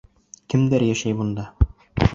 [0.53, 1.47] Кемдәр йәшәй бында?